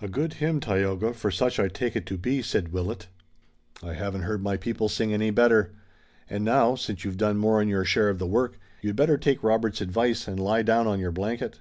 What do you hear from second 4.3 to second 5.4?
my people sing any